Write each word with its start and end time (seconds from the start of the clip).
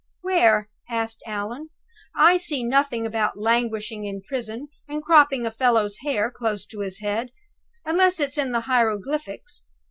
"Where?" 0.21 0.67
asked 0.89 1.21
Allan. 1.27 1.69
"I 2.15 2.35
see 2.35 2.63
nothing 2.63 3.05
about 3.05 3.37
languishing 3.37 4.03
in 4.07 4.23
prison, 4.23 4.67
and 4.89 5.03
cropping 5.03 5.45
a 5.45 5.51
fellow's 5.51 5.99
hair 5.99 6.31
close 6.31 6.65
to 6.71 6.79
his 6.79 7.01
head, 7.01 7.29
unless 7.85 8.19
it's 8.19 8.39
in 8.39 8.51
the 8.51 8.61
hieroglyphics. 8.61 9.63